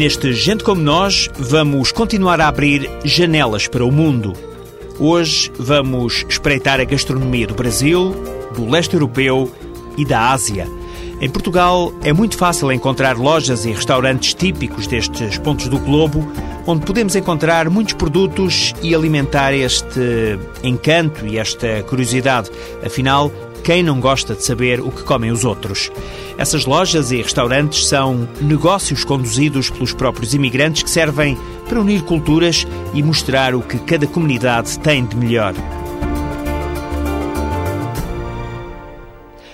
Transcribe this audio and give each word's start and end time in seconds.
Neste 0.00 0.32
Gente 0.32 0.64
Como 0.64 0.80
Nós, 0.80 1.28
vamos 1.38 1.92
continuar 1.92 2.40
a 2.40 2.48
abrir 2.48 2.90
janelas 3.04 3.68
para 3.68 3.84
o 3.84 3.92
mundo. 3.92 4.32
Hoje 4.98 5.52
vamos 5.58 6.24
espreitar 6.26 6.80
a 6.80 6.84
gastronomia 6.84 7.46
do 7.46 7.52
Brasil, 7.52 8.14
do 8.56 8.66
leste 8.66 8.94
europeu 8.94 9.54
e 9.98 10.06
da 10.06 10.30
Ásia. 10.30 10.66
Em 11.20 11.28
Portugal 11.28 11.92
é 12.02 12.14
muito 12.14 12.38
fácil 12.38 12.72
encontrar 12.72 13.18
lojas 13.18 13.66
e 13.66 13.72
restaurantes 13.72 14.32
típicos 14.32 14.86
destes 14.86 15.36
pontos 15.36 15.68
do 15.68 15.78
globo, 15.78 16.26
onde 16.66 16.86
podemos 16.86 17.14
encontrar 17.14 17.68
muitos 17.68 17.92
produtos 17.92 18.74
e 18.82 18.94
alimentar 18.94 19.52
este 19.52 20.38
encanto 20.64 21.26
e 21.26 21.36
esta 21.36 21.82
curiosidade. 21.82 22.50
Afinal, 22.82 23.30
quem 23.70 23.84
não 23.84 24.00
gosta 24.00 24.34
de 24.34 24.44
saber 24.44 24.80
o 24.80 24.90
que 24.90 25.04
comem 25.04 25.30
os 25.30 25.44
outros? 25.44 25.92
Essas 26.36 26.66
lojas 26.66 27.12
e 27.12 27.22
restaurantes 27.22 27.86
são 27.86 28.28
negócios 28.40 29.04
conduzidos 29.04 29.70
pelos 29.70 29.92
próprios 29.92 30.34
imigrantes 30.34 30.82
que 30.82 30.90
servem 30.90 31.38
para 31.68 31.80
unir 31.80 32.02
culturas 32.02 32.66
e 32.92 33.00
mostrar 33.00 33.54
o 33.54 33.62
que 33.62 33.78
cada 33.78 34.08
comunidade 34.08 34.76
tem 34.80 35.06
de 35.06 35.14
melhor. 35.14 35.54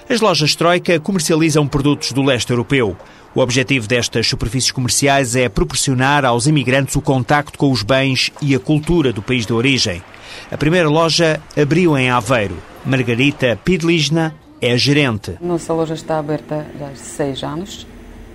As 0.09 0.23
lojas 0.23 0.56
Troika 0.56 0.98
comercializam 0.98 1.69
produtos 1.69 2.12
do 2.12 2.23
leste 2.23 2.48
europeu. 2.48 2.97
O 3.37 3.41
objetivo 3.41 3.87
destas 3.87 4.27
superfícies 4.27 4.70
comerciais 4.70 5.37
é 5.37 5.47
proporcionar 5.47 6.25
aos 6.25 6.47
imigrantes 6.47 6.97
o 6.97 7.03
contacto 7.03 7.59
com 7.59 7.70
os 7.70 7.83
bens 7.83 8.33
e 8.41 8.55
a 8.55 8.59
cultura 8.59 9.12
do 9.12 9.20
país 9.20 9.45
de 9.45 9.53
origem. 9.53 10.03
A 10.51 10.56
primeira 10.56 10.89
loja 10.89 11.39
abriu 11.55 11.98
em 11.98 12.09
Aveiro. 12.09 12.56
Margarita 12.83 13.61
Pidlisna 13.62 14.34
é 14.59 14.73
a 14.73 14.77
gerente. 14.78 15.37
Nossa 15.39 15.75
loja 15.75 15.93
está 15.93 16.19
aberta 16.19 16.67
há 16.81 16.97
seis 16.97 17.43
anos. 17.43 17.87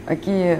Aqui 0.06 0.60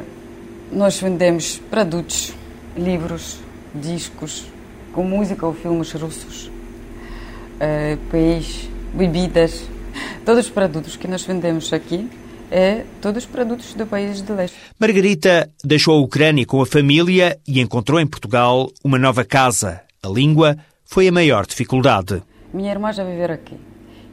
nós 0.72 1.00
vendemos 1.00 1.62
produtos, 1.70 2.34
livros, 2.76 3.38
discos, 3.76 4.48
com 4.92 5.04
música 5.04 5.46
ou 5.46 5.54
filmes 5.54 5.92
russos, 5.92 6.48
uh, 6.48 7.96
peixe, 8.10 8.68
bebidas. 8.92 9.66
Todos 10.26 10.46
os 10.46 10.52
produtos 10.52 10.96
que 10.96 11.08
nós 11.08 11.24
vendemos 11.24 11.72
aqui 11.72 12.10
é 12.52 12.84
todos 13.02 13.24
os 13.24 13.30
produtos 13.30 13.74
do 13.74 13.88
país 13.88 14.22
de 14.22 14.32
leste. 14.34 14.58
Margarita 14.78 15.50
deixou 15.64 15.98
a 15.98 16.02
Ucrânia 16.02 16.46
com 16.46 16.62
a 16.62 16.66
família 16.66 17.40
e 17.48 17.62
encontrou 17.62 18.00
em 18.00 18.06
Portugal 18.06 18.70
uma 18.84 19.00
nova 19.00 19.24
casa. 19.24 19.82
A 20.04 20.10
língua 20.10 20.58
foi 20.84 21.08
a 21.08 21.12
maior 21.12 21.46
dificuldade. 21.46 22.22
Minha 22.54 22.72
irmã 22.72 22.92
já 22.92 23.06
viver 23.06 23.32
aqui. 23.32 23.56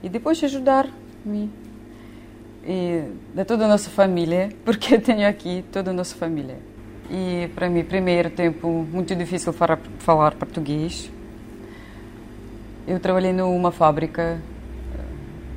E 0.02 0.08
depois 0.08 0.42
ajudar-me 0.44 1.50
e 2.64 3.02
de 3.34 3.44
toda 3.44 3.64
a 3.64 3.68
nossa 3.68 3.90
família, 3.90 4.50
porque 4.64 4.94
eu 4.94 5.00
tenho 5.00 5.26
aqui 5.26 5.64
toda 5.72 5.90
a 5.90 5.94
nossa 5.94 6.14
família. 6.14 6.56
E 7.10 7.48
para 7.54 7.68
mim, 7.68 7.82
primeiro 7.82 8.30
tempo, 8.30 8.86
muito 8.92 9.16
difícil 9.16 9.52
falar, 9.52 9.80
falar 9.98 10.34
português. 10.34 11.10
Eu 12.86 13.00
trabalhei 13.00 13.32
numa 13.32 13.72
fábrica 13.72 14.40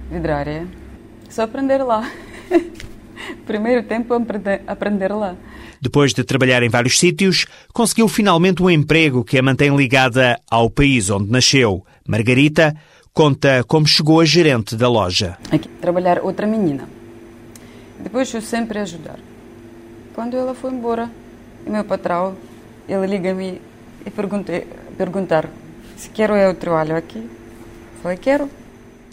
vidrária. 0.09 0.67
Só 1.29 1.43
aprender 1.43 1.83
lá. 1.83 2.09
Primeiro 3.45 3.83
tempo, 3.83 4.13
aprender, 4.13 4.61
aprender 4.67 5.13
lá. 5.13 5.35
Depois 5.81 6.13
de 6.13 6.23
trabalhar 6.23 6.61
em 6.63 6.69
vários 6.69 6.99
sítios, 6.99 7.45
conseguiu 7.73 8.07
finalmente 8.07 8.61
um 8.61 8.69
emprego 8.69 9.23
que 9.23 9.37
a 9.37 9.41
mantém 9.41 9.75
ligada 9.75 10.39
ao 10.49 10.69
país 10.69 11.09
onde 11.09 11.31
nasceu. 11.31 11.85
Margarita 12.07 12.75
conta 13.13 13.63
como 13.63 13.87
chegou 13.87 14.19
a 14.19 14.25
gerente 14.25 14.75
da 14.75 14.87
loja. 14.87 15.37
Aqui, 15.51 15.67
trabalhar 15.81 16.19
outra 16.19 16.45
menina. 16.45 16.87
Depois 17.99 18.33
eu 18.33 18.41
sempre 18.41 18.79
ajudar. 18.79 19.19
Quando 20.13 20.35
ela 20.35 20.53
foi 20.53 20.71
embora, 20.71 21.09
meu 21.65 21.83
patrão, 21.83 22.35
ele 22.87 23.07
liga-me 23.07 23.61
e 24.05 24.09
perguntei, 24.09 24.67
perguntar 24.97 25.49
se 26.01 26.09
quero 26.09 26.35
eu 26.35 26.55
trabalho 26.55 26.95
aqui. 26.95 27.29
Falei, 28.01 28.17
quero. 28.17 28.49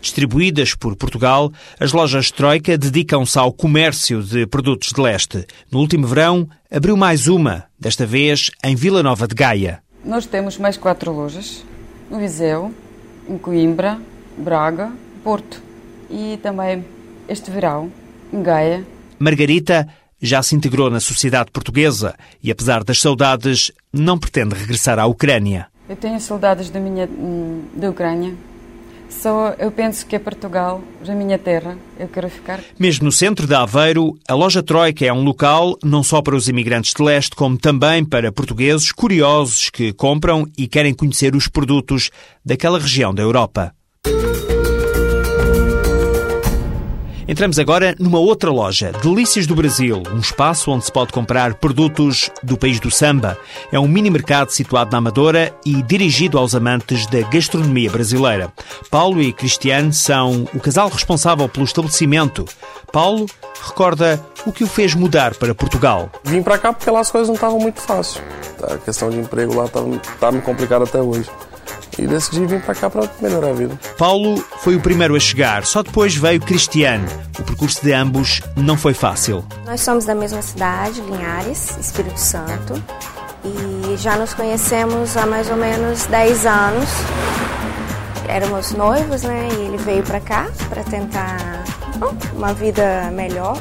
Distribuídas 0.01 0.75
por 0.75 0.95
Portugal, 0.97 1.53
as 1.79 1.93
lojas 1.93 2.31
Troika 2.31 2.79
dedicam-se 2.79 3.39
ao 3.39 3.53
comércio 3.53 4.23
de 4.23 4.47
produtos 4.47 4.93
de 4.93 5.01
leste. 5.01 5.45
No 5.71 5.81
último 5.81 6.07
verão, 6.07 6.49
abriu 6.71 6.97
mais 6.97 7.27
uma, 7.27 7.65
desta 7.79 8.07
vez 8.07 8.51
em 8.65 8.77
Vila 8.77 9.03
Nova 9.03 9.27
de 9.27 9.35
Gaia. 9.35 9.83
Nós 10.05 10.27
temos 10.27 10.57
mais 10.57 10.77
quatro 10.77 11.13
lojas, 11.13 11.65
no 12.11 12.19
Viseu, 12.19 12.73
em 13.29 13.37
Coimbra, 13.37 14.01
Braga, 14.37 14.93
Porto 15.25 15.61
e 16.09 16.39
também 16.43 16.85
este 17.29 17.51
verão 17.51 17.93
em 18.33 18.43
Gaia. 18.43 18.87
Margarita 19.19 19.89
já 20.21 20.43
se 20.43 20.55
integrou 20.55 20.91
na 20.91 21.01
sociedade 21.01 21.51
portuguesa 21.51 22.15
e, 22.43 22.51
apesar 22.51 22.83
das 22.85 23.01
saudades, 23.01 23.73
não 23.93 24.19
pretende 24.19 24.55
regressar 24.55 24.99
à 24.99 25.07
Ucrânia. 25.07 25.67
Eu 25.89 25.97
tenho 25.97 26.21
saudades 26.21 26.71
da 26.71 26.79
minha 26.79 27.09
da 27.75 27.91
Ucrânia, 27.91 28.35
só 29.21 29.55
eu 29.59 29.71
penso 29.71 30.07
que 30.07 30.17
é 30.17 30.19
Portugal, 30.19 30.83
a 31.07 31.13
minha 31.13 31.39
terra, 31.39 31.77
eu 31.99 32.09
quero 32.09 32.29
ficar. 32.31 32.61
Mesmo 32.79 33.07
no 33.07 33.13
centro 33.13 33.47
de 33.47 33.55
Aveiro, 33.55 34.19
a 34.29 34.35
loja 34.35 34.63
Troika 34.63 35.05
é 35.05 35.13
um 35.13 35.23
local 35.23 35.77
não 35.83 36.03
só 36.03 36.23
para 36.23 36.37
os 36.37 36.49
imigrantes 36.49 36.95
de 36.95 37.03
leste, 37.03 37.35
como 37.35 37.59
também 37.59 38.05
para 38.05 38.33
portugueses 38.33 38.93
curiosos 38.93 39.71
que 39.71 39.93
compram 39.93 40.47
e 40.57 40.69
querem 40.69 40.95
conhecer 40.95 41.35
os 41.35 41.49
produtos 41.49 42.11
daquela 42.45 42.79
região 42.79 43.13
da 43.13 43.23
Europa. 43.23 43.73
Entramos 47.29 47.59
agora 47.59 47.95
numa 47.99 48.19
outra 48.19 48.51
loja, 48.51 48.91
Delícias 49.03 49.47
do 49.47 49.55
Brasil, 49.55 50.03
um 50.15 50.19
espaço 50.19 50.71
onde 50.71 50.87
se 50.87 50.91
pode 50.91 51.13
comprar 51.13 51.53
produtos 51.53 52.31
do 52.43 52.57
país 52.57 52.81
do 52.81 52.91
samba. 52.91 53.37
É 53.71 53.79
um 53.79 53.87
mini 53.87 54.09
mercado 54.09 54.49
situado 54.49 54.91
na 54.91 54.97
Amadora 54.97 55.55
e 55.63 55.83
dirigido 55.83 56.39
aos 56.39 56.55
amantes 56.55 57.07
da 57.07 57.21
gastronomia 57.21 57.91
brasileira. 57.91 58.51
Paulo 58.91 59.21
e 59.21 59.31
Cristiane 59.31 59.93
são 59.93 60.49
o 60.55 60.59
casal 60.59 60.89
responsável 60.89 61.47
pelo 61.51 61.67
estabelecimento. 61.67 62.47
Paulo 62.91 63.27
recorda 63.63 64.19
o 64.47 64.53
que 64.53 64.65
o 64.65 64.67
fez 64.67 64.95
mudar 64.95 65.35
para 65.35 65.55
Portugal. 65.55 66.11
Vim 66.25 66.43
para 66.43 66.57
cá 66.57 66.73
porque 66.73 66.91
lá 66.91 67.01
as 67.01 67.11
coisas 67.11 67.29
não 67.29 67.35
estavam 67.35 67.61
muito 67.61 67.83
fáceis. 67.83 68.25
A 68.63 68.79
questão 68.79 69.11
de 69.11 69.19
emprego 69.19 69.55
lá 69.55 69.67
está 69.67 69.81
tá 70.19 70.33
me 70.33 70.41
complicada 70.41 70.85
até 70.85 71.03
hoje 71.03 71.29
e 71.99 72.07
decidi 72.07 72.45
vir 72.47 72.61
para 72.63 72.75
cá 72.75 72.91
para 72.91 73.09
melhorar 73.21 73.51
a 73.51 73.53
vida. 73.53 73.79
Paulo 73.97 74.45
foi 74.63 74.77
o 74.77 74.81
primeiro 74.81 75.15
a 75.15 75.21
chegar, 75.21 75.65
só 75.65 75.83
depois 75.83 76.15
veio 76.15 76.41
Cristiano. 76.41 77.07
O 77.39 77.43
percurso 77.43 77.83
de 77.83 77.93
ambos 77.93 78.41
não 78.57 78.77
foi 78.77 78.95
fácil. 78.95 79.45
Nós 79.65 79.81
somos 79.81 80.05
da 80.05 80.15
mesma 80.15 80.43
cidade, 80.43 81.01
Linhares, 81.01 81.77
Espírito 81.79 82.19
Santo, 82.19 82.83
e 83.45 83.97
já 83.97 84.17
nos 84.17 84.35
conhecemos 84.35 85.17
há 85.17 85.27
mais 85.27 85.49
ou 85.51 85.57
menos 85.57 86.07
10 86.07 86.47
anos. 86.47 86.89
Éramos 88.29 88.73
noivos, 88.73 89.23
né? 89.23 89.49
E 89.53 89.63
ele 89.63 89.79
veio 89.79 90.03
para 90.03 90.21
cá 90.21 90.49
para 90.69 90.85
tentar 90.85 91.65
uma 92.35 92.53
vida 92.53 93.11
melhor. 93.13 93.57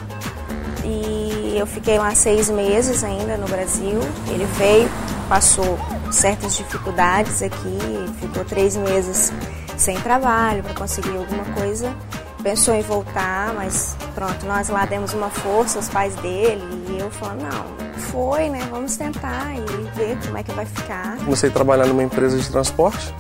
E 0.84 1.56
eu 1.58 1.66
fiquei 1.66 1.98
lá 1.98 2.14
seis 2.14 2.50
meses 2.50 3.04
ainda 3.04 3.38
no 3.38 3.48
Brasil. 3.48 4.00
Ele 4.30 4.46
veio, 4.58 4.90
passou 5.28 5.78
certas 6.12 6.56
dificuldades 6.56 7.42
aqui, 7.42 7.78
ficou 8.20 8.46
três 8.46 8.76
meses 8.76 9.32
sem 9.78 10.00
trabalho 10.00 10.64
para 10.64 10.74
conseguir 10.74 11.16
alguma 11.16 11.46
coisa. 11.46 11.94
Pensou 12.42 12.74
em 12.74 12.82
voltar, 12.82 13.54
mas 13.54 13.96
pronto, 14.16 14.46
nós 14.46 14.70
lá 14.70 14.86
demos 14.86 15.14
uma 15.14 15.30
força, 15.30 15.80
os 15.80 15.90
pais 15.90 16.16
dele, 16.16 16.64
e 16.90 17.00
eu 17.00 17.12
falando, 17.12 17.42
não, 17.42 18.00
foi, 18.00 18.50
né? 18.50 18.66
Vamos 18.70 18.96
tentar 18.96 19.54
e 19.56 19.98
ver 19.98 20.18
como 20.26 20.38
é 20.38 20.44
que 20.44 20.52
vai 20.52 20.66
ficar. 20.66 21.18
Comecei 21.18 21.50
a 21.50 21.52
trabalhar 21.52 21.88
numa 21.88 22.04
empresa 22.04 22.38
de 22.38 22.50
transporte. 22.50 23.14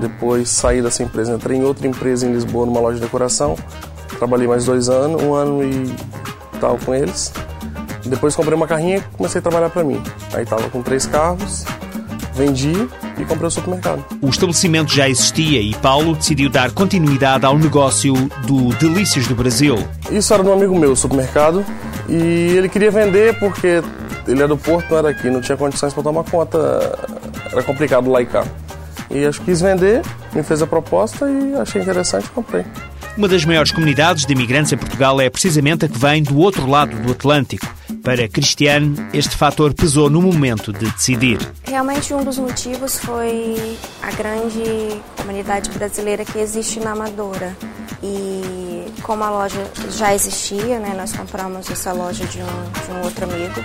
Depois 0.00 0.48
saí 0.48 0.80
dessa 0.80 1.02
empresa, 1.02 1.34
entrei 1.34 1.58
em 1.58 1.64
outra 1.64 1.86
empresa 1.86 2.26
em 2.26 2.32
Lisboa, 2.32 2.66
numa 2.66 2.80
loja 2.80 2.96
de 2.96 3.04
decoração. 3.04 3.56
Trabalhei 4.18 4.46
mais 4.46 4.64
dois 4.64 4.88
anos, 4.88 5.22
um 5.22 5.34
ano 5.34 5.62
e 5.62 5.94
tal 6.60 6.78
com 6.78 6.94
eles. 6.94 7.32
Depois 8.06 8.36
comprei 8.36 8.54
uma 8.54 8.66
carrinha 8.66 8.98
e 8.98 9.16
comecei 9.16 9.38
a 9.38 9.42
trabalhar 9.42 9.70
para 9.70 9.82
mim. 9.82 10.02
Aí 10.32 10.44
tava 10.44 10.68
com 10.68 10.82
três 10.82 11.06
carros, 11.06 11.64
vendi 12.34 12.72
e 13.18 13.24
comprei 13.24 13.46
o 13.46 13.50
supermercado. 13.50 14.04
O 14.20 14.28
estabelecimento 14.28 14.92
já 14.92 15.08
existia 15.08 15.60
e 15.60 15.74
Paulo 15.76 16.14
decidiu 16.14 16.50
dar 16.50 16.70
continuidade 16.72 17.46
ao 17.46 17.56
negócio 17.56 18.12
do 18.46 18.74
Delícias 18.74 19.26
do 19.26 19.34
Brasil. 19.34 19.76
Isso 20.10 20.34
era 20.34 20.42
de 20.42 20.48
um 20.48 20.52
amigo 20.52 20.78
meu, 20.78 20.92
o 20.92 20.96
supermercado, 20.96 21.64
e 22.08 22.54
ele 22.56 22.68
queria 22.68 22.90
vender 22.90 23.38
porque 23.38 23.82
ele 24.26 24.42
é 24.42 24.48
do 24.48 24.56
Porto, 24.56 24.90
não 24.90 24.98
era 24.98 25.10
aqui, 25.10 25.30
não 25.30 25.40
tinha 25.40 25.56
condições 25.56 25.92
para 25.94 26.02
tomar 26.02 26.24
conta, 26.24 26.58
era 27.50 27.62
complicado 27.62 28.10
lá 28.10 28.20
e 28.20 28.26
cá. 28.26 28.44
E 29.10 29.24
acho 29.24 29.38
que 29.40 29.46
quis 29.46 29.60
vender, 29.60 30.02
me 30.34 30.42
fez 30.42 30.60
a 30.60 30.66
proposta 30.66 31.30
e 31.30 31.54
achei 31.54 31.80
interessante 31.80 32.26
e 32.26 32.30
comprei. 32.30 32.64
Uma 33.16 33.28
das 33.28 33.44
maiores 33.44 33.70
comunidades 33.70 34.26
de 34.26 34.32
imigrantes 34.32 34.72
em 34.72 34.76
Portugal 34.76 35.20
é 35.20 35.30
precisamente 35.30 35.84
a 35.84 35.88
que 35.88 35.96
vem 35.96 36.20
do 36.20 36.36
outro 36.38 36.66
lado 36.66 36.96
do 36.96 37.12
Atlântico. 37.12 37.64
Para 38.04 38.28
Cristiane, 38.28 38.94
este 39.14 39.34
fator 39.34 39.72
pesou 39.72 40.10
no 40.10 40.20
momento 40.20 40.70
de 40.74 40.90
decidir. 40.90 41.38
Realmente 41.64 42.12
um 42.12 42.22
dos 42.22 42.36
motivos 42.36 42.98
foi 42.98 43.78
a 44.02 44.10
grande 44.12 45.00
comunidade 45.16 45.70
brasileira 45.70 46.22
que 46.22 46.38
existe 46.38 46.78
na 46.80 46.92
Amadora. 46.92 47.56
E 48.02 48.92
como 49.02 49.24
a 49.24 49.30
loja 49.30 49.70
já 49.88 50.14
existia, 50.14 50.78
né, 50.78 50.94
nós 50.94 51.14
compramos 51.14 51.70
essa 51.70 51.94
loja 51.94 52.26
de 52.26 52.40
um, 52.42 52.44
de 52.44 52.92
um 52.92 53.04
outro 53.04 53.24
amigo. 53.24 53.60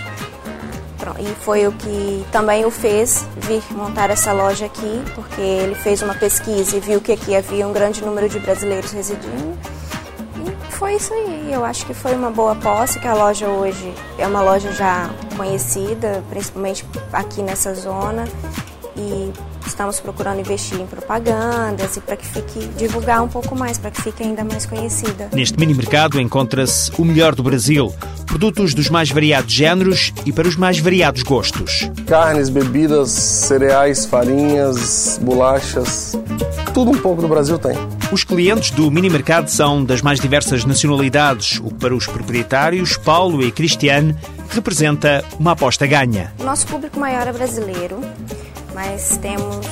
E 1.19 1.43
foi 1.43 1.67
o 1.67 1.73
que 1.73 2.25
também 2.31 2.63
o 2.63 2.71
fez 2.71 3.25
vir 3.45 3.61
montar 3.71 4.09
essa 4.09 4.31
loja 4.31 4.67
aqui, 4.67 5.03
porque 5.15 5.41
ele 5.41 5.75
fez 5.75 6.01
uma 6.01 6.13
pesquisa 6.13 6.77
e 6.77 6.79
viu 6.79 7.01
que 7.01 7.11
aqui 7.11 7.35
havia 7.35 7.67
um 7.67 7.73
grande 7.73 8.01
número 8.01 8.29
de 8.29 8.39
brasileiros 8.39 8.93
residindo. 8.93 9.78
E 10.79 10.81
foi 10.81 10.95
isso 10.95 11.13
aí. 11.13 11.51
Eu 11.51 11.65
acho 11.65 11.85
que 11.85 11.93
foi 11.93 12.15
uma 12.15 12.31
boa 12.31 12.55
posse, 12.55 13.01
que 13.01 13.07
a 13.07 13.13
loja 13.13 13.49
hoje 13.49 13.93
é 14.17 14.25
uma 14.25 14.41
loja 14.41 14.71
já 14.71 15.09
conhecida, 15.35 16.23
principalmente 16.29 16.85
aqui 17.11 17.41
nessa 17.41 17.73
zona. 17.75 18.25
E 18.95 19.29
estamos 19.67 19.99
procurando 19.99 20.39
investir 20.39 20.79
em 20.79 20.85
propagandas 20.87 21.97
e 21.97 21.99
para 21.99 22.15
que 22.15 22.25
fique 22.25 22.65
divulgar 22.77 23.21
um 23.21 23.27
pouco 23.27 23.57
mais, 23.57 23.77
para 23.77 23.91
que 23.91 24.01
fique 24.01 24.23
ainda 24.23 24.41
mais 24.45 24.65
conhecida. 24.65 25.27
Neste 25.33 25.59
mini 25.59 25.73
mercado 25.73 26.17
encontra-se 26.17 26.89
o 26.97 27.03
melhor 27.03 27.35
do 27.35 27.43
Brasil, 27.43 27.93
produtos 28.25 28.73
dos 28.73 28.89
mais 28.89 29.09
variados 29.09 29.51
géneros 29.51 30.13
e 30.25 30.31
para 30.31 30.47
os 30.47 30.55
mais 30.55 30.79
variados 30.79 31.23
gostos. 31.23 31.91
Carnes, 32.07 32.47
bebidas, 32.47 33.09
cereais, 33.09 34.05
farinhas, 34.05 35.19
bolachas, 35.21 36.17
tudo 36.73 36.91
um 36.91 36.97
pouco 36.97 37.21
do 37.21 37.27
Brasil 37.27 37.59
tem. 37.59 37.98
Os 38.11 38.23
clientes 38.23 38.71
do 38.71 38.89
mini 38.89 39.09
mercado 39.09 39.49
são 39.49 39.83
das 39.83 40.01
mais 40.01 40.19
diversas 40.19 40.65
nacionalidades, 40.65 41.59
o 41.59 41.69
que 41.69 41.75
para 41.75 41.95
os 41.95 42.07
proprietários, 42.07 42.97
Paulo 42.97 43.43
e 43.43 43.51
Cristiane, 43.51 44.15
representa 44.49 45.23
uma 45.39 45.51
aposta 45.51 45.85
ganha. 45.85 46.33
O 46.39 46.43
nosso 46.43 46.65
público 46.65 46.99
maior 46.99 47.27
é 47.27 47.31
brasileiro 47.31 48.01
mas 48.79 49.17
temos 49.17 49.65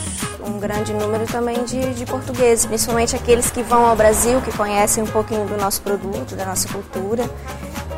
um 0.45 0.59
grande 0.59 0.93
número 0.93 1.25
também 1.25 1.63
de, 1.63 1.93
de 1.93 2.05
portugueses, 2.05 2.65
principalmente 2.65 3.15
aqueles 3.15 3.49
que 3.49 3.63
vão 3.63 3.85
ao 3.85 3.95
Brasil, 3.95 4.41
que 4.41 4.51
conhecem 4.55 5.01
um 5.01 5.07
pouquinho 5.07 5.45
do 5.45 5.55
nosso 5.57 5.81
produto, 5.81 6.35
da 6.35 6.45
nossa 6.45 6.67
cultura, 6.67 7.23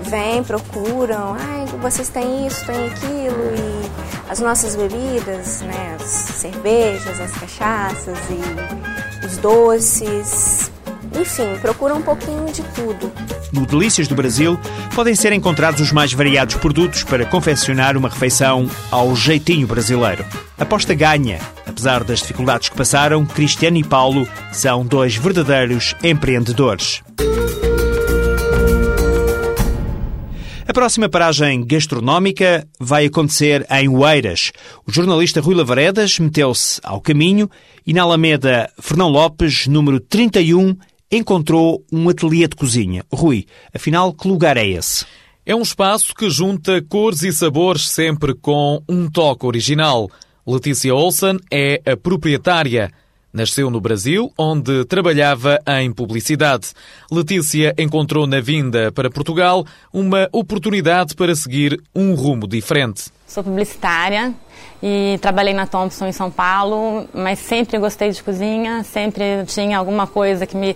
vêm, 0.01 0.43
procuram, 0.43 1.35
ai, 1.39 1.65
vocês 1.81 2.09
têm 2.09 2.45
isso, 2.45 2.63
têm 2.65 2.85
aquilo, 2.87 3.55
e 3.55 4.31
as 4.31 4.39
nossas 4.39 4.75
bebidas, 4.75 5.61
né, 5.61 5.97
as 5.99 6.09
cervejas, 6.09 7.19
as 7.19 7.31
cachaças 7.31 8.17
e 8.29 8.98
os 9.23 9.37
doces, 9.37 10.71
enfim, 11.19 11.55
procuram 11.61 11.97
um 11.97 12.01
pouquinho 12.01 12.45
de 12.51 12.61
tudo. 12.75 13.11
No 13.51 13.65
Delícias 13.65 14.07
do 14.07 14.15
Brasil 14.15 14.59
podem 14.93 15.15
ser 15.15 15.33
encontrados 15.33 15.81
os 15.81 15.91
mais 15.91 16.13
variados 16.13 16.55
produtos 16.55 17.03
para 17.03 17.25
confeccionar 17.25 17.97
uma 17.97 18.09
refeição 18.09 18.69
ao 18.91 19.15
jeitinho 19.15 19.67
brasileiro. 19.67 20.25
Aposta 20.57 20.93
ganha. 20.93 21.39
Apesar 21.65 22.03
das 22.03 22.19
dificuldades 22.19 22.69
que 22.69 22.75
passaram, 22.75 23.25
Cristiano 23.25 23.77
e 23.77 23.83
Paulo 23.83 24.27
são 24.51 24.85
dois 24.85 25.15
verdadeiros 25.15 25.95
empreendedores. 26.03 27.01
A 30.69 30.71
próxima 30.71 31.09
paragem 31.09 31.65
gastronómica 31.65 32.63
vai 32.79 33.07
acontecer 33.07 33.65
em 33.71 33.89
Oeiras. 33.89 34.51
O 34.85 34.91
jornalista 34.91 35.41
Rui 35.41 35.55
Lavaredas 35.55 36.19
meteu-se 36.19 36.79
ao 36.83 37.01
caminho 37.01 37.49
e 37.87 37.91
na 37.91 38.03
Alameda 38.03 38.71
Fernão 38.79 39.09
Lopes, 39.09 39.65
número 39.65 39.99
31, 39.99 40.77
encontrou 41.11 41.83
um 41.91 42.07
ateliê 42.07 42.47
de 42.47 42.55
cozinha. 42.55 43.03
Rui, 43.11 43.47
afinal, 43.73 44.13
que 44.13 44.27
lugar 44.27 44.57
é 44.57 44.67
esse? 44.67 45.07
É 45.43 45.55
um 45.55 45.63
espaço 45.63 46.13
que 46.13 46.29
junta 46.29 46.79
cores 46.83 47.23
e 47.23 47.33
sabores 47.33 47.89
sempre 47.89 48.35
com 48.35 48.79
um 48.87 49.09
toque 49.09 49.47
original. 49.47 50.07
Letícia 50.45 50.93
Olsen 50.93 51.39
é 51.51 51.81
a 51.83 51.97
proprietária. 51.97 52.91
Nasceu 53.31 53.69
no 53.69 53.79
Brasil, 53.79 54.33
onde 54.37 54.85
trabalhava 54.85 55.59
em 55.67 55.91
publicidade. 55.91 56.71
Letícia 57.11 57.75
encontrou 57.77 58.25
na 58.25 58.41
vinda 58.41 58.91
para 58.91 59.09
Portugal 59.09 59.65
uma 59.93 60.27
oportunidade 60.31 61.15
para 61.15 61.35
seguir 61.35 61.79
um 61.95 62.15
rumo 62.15 62.47
diferente. 62.47 63.11
Sou 63.27 63.43
publicitária 63.43 64.33
e 64.81 65.19
trabalhei 65.21 65.53
na 65.53 65.67
Thompson 65.67 66.07
em 66.07 66.11
São 66.11 66.31
Paulo, 66.31 67.07
mas 67.13 67.37
sempre 67.37 67.77
gostei 67.77 68.09
de 68.09 68.23
cozinha, 68.23 68.83
sempre 68.83 69.45
tinha 69.45 69.77
alguma 69.77 70.07
coisa 70.07 70.47
que 70.47 70.57
me 70.57 70.75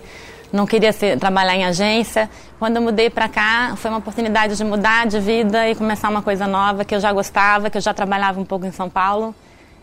não 0.52 0.66
queria 0.66 0.92
ser, 0.92 1.18
trabalhar 1.18 1.56
em 1.56 1.64
agência. 1.64 2.30
Quando 2.60 2.76
eu 2.76 2.82
mudei 2.82 3.10
para 3.10 3.28
cá, 3.28 3.74
foi 3.76 3.90
uma 3.90 3.98
oportunidade 3.98 4.56
de 4.56 4.62
mudar 4.62 5.04
de 5.04 5.18
vida 5.18 5.68
e 5.68 5.74
começar 5.74 6.08
uma 6.08 6.22
coisa 6.22 6.46
nova 6.46 6.84
que 6.84 6.94
eu 6.94 7.00
já 7.00 7.12
gostava, 7.12 7.68
que 7.68 7.76
eu 7.76 7.82
já 7.82 7.92
trabalhava 7.92 8.40
um 8.40 8.44
pouco 8.44 8.64
em 8.64 8.70
São 8.70 8.88
Paulo. 8.88 9.34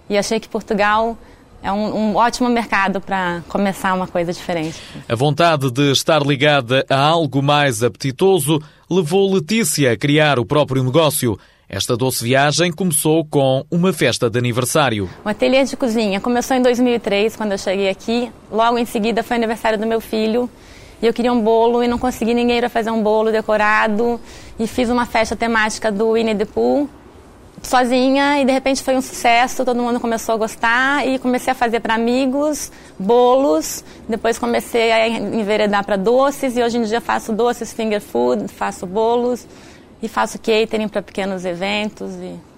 E 0.10 0.18
achei 0.18 0.40
que 0.40 0.48
Portugal 0.48 1.18
é 1.64 1.72
um, 1.72 2.12
um 2.12 2.16
ótimo 2.16 2.50
mercado 2.50 3.00
para 3.00 3.42
começar 3.48 3.94
uma 3.94 4.08
coisa 4.08 4.34
diferente. 4.34 4.80
A 5.08 5.16
vontade 5.16 5.70
de 5.72 5.92
estar 5.92 6.22
ligada 6.22 6.86
a 6.90 6.98
algo 6.98 7.42
mais 7.42 7.84
apetitoso 7.84 8.60
levou 8.90 9.34
Letícia 9.34 9.92
a 9.92 9.98
criar 9.98 10.40
o 10.40 10.46
próprio 10.46 10.84
negócio. 10.84 11.38
Esta 11.70 11.96
doce 11.96 12.24
viagem 12.24 12.72
começou 12.72 13.24
com 13.24 13.66
uma 13.72 13.94
festa 13.94 14.30
de 14.30 14.38
aniversário. 14.38 15.10
O 15.24 15.30
ateliê 15.30 15.64
de 15.64 15.78
cozinha 15.78 16.20
começou 16.20 16.58
em 16.58 16.62
2003, 16.62 17.36
quando 17.38 17.54
eu 17.54 17.58
cheguei 17.58 17.88
aqui. 17.88 18.30
Logo 18.52 18.78
em 18.78 18.86
seguida 18.86 19.24
foi 19.24 19.38
aniversário 19.38 19.80
do 19.80 19.88
meu 19.88 20.02
filho. 20.02 20.50
E 21.02 21.08
eu 21.08 21.14
queria 21.14 21.32
um 21.32 21.42
bolo 21.42 21.82
e 21.82 21.88
não 21.88 21.98
consegui 21.98 22.34
ninguém 22.34 22.60
para 22.60 22.70
fazer 22.70 22.92
um 22.92 23.02
bolo 23.02 23.32
decorado. 23.32 24.20
E 24.60 24.68
fiz 24.68 24.90
uma 24.90 25.06
festa 25.06 25.36
temática 25.36 25.92
do 25.92 26.14
Winnie 26.14 26.36
the 26.36 26.46
Pooh 26.46 26.90
sozinha 27.62 28.42
e 28.42 28.46
de 28.46 28.52
repente 28.52 28.84
foi 28.84 28.96
um 28.96 29.02
sucesso, 29.02 29.64
todo 29.64 29.82
mundo 29.82 30.00
começou 30.00 30.36
a 30.36 30.38
gostar 30.38 31.08
e 31.08 31.20
comecei 31.20 31.52
a 31.52 31.56
fazer 31.56 31.80
para 31.80 31.96
amigos, 31.96 32.72
bolos, 32.98 33.84
depois 34.08 34.38
comecei 34.40 34.92
a 34.92 35.08
enveredar 35.08 35.86
para 35.86 35.96
doces 35.96 36.58
e 36.58 36.64
hoje 36.64 36.78
em 36.78 36.84
dia 36.84 37.00
faço 37.00 37.32
doces, 37.32 37.72
finger 37.72 38.02
food, 38.02 38.48
faço 38.48 38.86
bolos 38.86 39.46
e 40.02 40.08
faço 40.08 40.40
catering 40.40 40.88
para 40.88 41.02
pequenos 41.02 41.46
eventos 41.46 42.12
e 42.16 42.51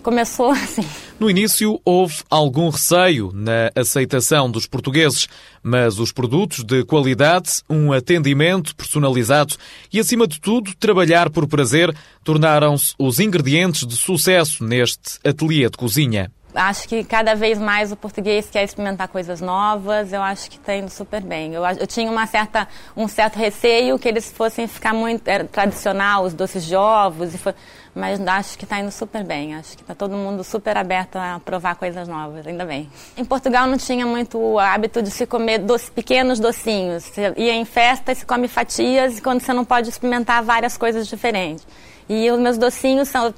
começou 0.00 0.50
assim. 0.52 0.86
No 1.18 1.28
início 1.28 1.80
houve 1.84 2.22
algum 2.30 2.68
receio 2.68 3.30
na 3.34 3.70
aceitação 3.74 4.50
dos 4.50 4.66
portugueses, 4.66 5.28
mas 5.62 5.98
os 5.98 6.12
produtos 6.12 6.64
de 6.64 6.84
qualidade, 6.84 7.62
um 7.68 7.92
atendimento 7.92 8.74
personalizado 8.74 9.54
e, 9.92 10.00
acima 10.00 10.26
de 10.26 10.40
tudo, 10.40 10.74
trabalhar 10.76 11.30
por 11.30 11.46
prazer 11.46 11.94
tornaram-se 12.24 12.94
os 12.98 13.20
ingredientes 13.20 13.86
de 13.86 13.96
sucesso 13.96 14.64
neste 14.64 15.18
ateliê 15.24 15.68
de 15.68 15.76
cozinha. 15.76 16.30
Acho 16.54 16.88
que 16.88 17.04
cada 17.04 17.34
vez 17.34 17.58
mais 17.58 17.92
o 17.92 17.96
português 17.96 18.48
quer 18.50 18.64
experimentar 18.64 19.06
coisas 19.08 19.40
novas. 19.40 20.12
Eu 20.12 20.20
acho 20.20 20.50
que 20.50 20.56
está 20.56 20.74
indo 20.74 20.90
super 20.90 21.22
bem. 21.22 21.54
Eu, 21.54 21.64
eu, 21.64 21.86
tinha 21.86 22.10
uma 22.10 22.26
certa, 22.26 22.66
um 22.96 23.06
certo 23.06 23.36
receio 23.36 23.98
que 23.98 24.08
eles 24.08 24.32
fossem 24.32 24.66
ficar 24.66 24.92
muito 24.92 25.22
tradicional, 25.52 26.24
os 26.24 26.34
doces 26.34 26.66
de 26.66 26.74
ovos, 26.74 27.36
foi, 27.36 27.54
mas 27.94 28.20
acho 28.20 28.56
que 28.56 28.64
está 28.64 28.78
indo 28.78 28.90
super 28.90 29.24
bem. 29.24 29.54
Acho 29.54 29.76
que 29.76 29.82
está 29.82 29.94
todo 29.94 30.14
mundo 30.14 30.44
super 30.44 30.76
aberto 30.76 31.16
a 31.16 31.40
provar 31.44 31.74
coisas 31.74 32.06
novas, 32.06 32.46
ainda 32.46 32.64
bem. 32.64 32.90
Em 33.16 33.24
Portugal 33.24 33.66
não 33.66 33.76
tinha 33.76 34.06
muito 34.06 34.38
o 34.38 34.58
hábito 34.58 35.02
de 35.02 35.10
se 35.10 35.26
comer 35.26 35.58
doce, 35.58 35.90
pequenos 35.90 36.38
docinhos. 36.38 37.04
Você 37.04 37.32
ia 37.36 37.52
em 37.52 37.64
festa 37.64 38.12
e 38.12 38.14
se 38.14 38.24
come 38.24 38.48
fatias, 38.48 39.18
e 39.18 39.22
quando 39.22 39.40
você 39.40 39.52
não 39.52 39.64
pode 39.64 39.88
experimentar 39.88 40.42
várias 40.42 40.76
coisas 40.76 41.06
diferentes. 41.06 41.66
E 42.08 42.28
os 42.28 42.40
meus 42.40 42.58
docinhos 42.58 43.08
são 43.08 43.32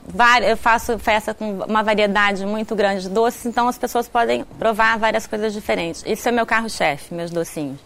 eu 0.48 0.56
faço 0.56 0.98
festa 0.98 1.34
com 1.34 1.58
uma 1.60 1.82
variedade 1.82 2.46
muito 2.46 2.74
grande 2.74 3.02
de 3.02 3.10
doces, 3.10 3.44
então 3.44 3.68
as 3.68 3.76
pessoas 3.76 4.08
podem 4.08 4.44
provar 4.58 4.98
várias 4.98 5.26
coisas 5.26 5.52
diferentes. 5.52 6.02
Isso 6.06 6.26
é 6.26 6.32
meu 6.32 6.46
carro-chefe, 6.46 7.12
meus 7.12 7.30
docinhos. 7.30 7.78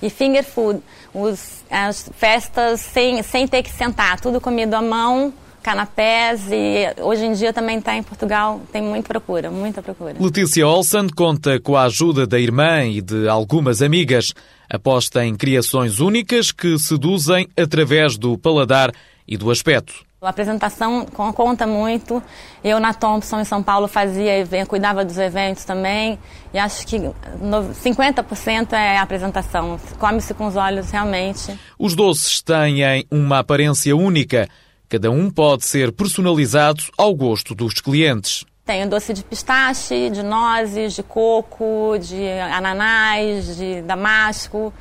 E 0.00 0.08
finger 0.08 0.44
food, 0.44 0.80
os, 1.12 1.64
as 1.68 2.08
festas 2.14 2.80
sem, 2.80 3.20
sem 3.24 3.48
ter 3.48 3.64
que 3.64 3.70
sentar, 3.70 4.20
tudo 4.20 4.40
comido 4.40 4.74
à 4.74 4.80
mão, 4.80 5.34
canapés 5.62 6.48
e 6.50 6.86
hoje 7.02 7.26
em 7.26 7.32
dia 7.32 7.52
também 7.52 7.78
está 7.78 7.96
em 7.96 8.02
Portugal, 8.02 8.60
tem 8.72 8.82
muita 8.82 9.08
procura, 9.08 9.50
muita 9.50 9.82
procura. 9.82 10.14
Letícia 10.18 10.66
Olsen 10.66 11.08
conta 11.08 11.60
com 11.60 11.76
a 11.76 11.84
ajuda 11.84 12.26
da 12.26 12.38
irmã 12.38 12.84
e 12.84 13.00
de 13.00 13.28
algumas 13.28 13.82
amigas. 13.82 14.34
Aposta 14.70 15.24
em 15.24 15.34
criações 15.34 15.98
únicas 15.98 16.52
que 16.52 16.78
seduzem 16.78 17.48
através 17.56 18.18
do 18.18 18.36
paladar 18.36 18.92
e 19.26 19.36
do 19.36 19.50
aspecto. 19.50 20.08
A 20.20 20.30
apresentação 20.30 21.06
conta 21.06 21.64
muito. 21.64 22.20
Eu 22.64 22.80
na 22.80 22.92
Thompson 22.92 23.38
em 23.38 23.44
São 23.44 23.62
Paulo 23.62 23.86
fazia, 23.86 24.44
cuidava 24.66 25.04
dos 25.04 25.16
eventos 25.16 25.64
também. 25.64 26.18
E 26.52 26.58
acho 26.58 26.84
que 26.84 26.98
50% 26.98 28.72
é 28.72 28.96
a 28.96 29.02
apresentação. 29.02 29.78
Come-se 29.96 30.34
com 30.34 30.48
os 30.48 30.56
olhos 30.56 30.90
realmente. 30.90 31.56
Os 31.78 31.94
doces 31.94 32.42
têm 32.42 33.06
uma 33.12 33.38
aparência 33.38 33.96
única. 33.96 34.48
Cada 34.88 35.10
um 35.10 35.30
pode 35.30 35.64
ser 35.64 35.92
personalizado 35.92 36.82
ao 36.96 37.14
gosto 37.14 37.54
dos 37.54 37.74
clientes. 37.74 38.44
Tenho 38.64 38.88
doce 38.88 39.12
de 39.12 39.22
pistache, 39.22 40.10
de 40.10 40.22
nozes, 40.22 40.94
de 40.94 41.02
coco, 41.02 41.98
de 41.98 42.28
ananás, 42.40 43.56
de 43.56 43.82
damasco 43.82 44.72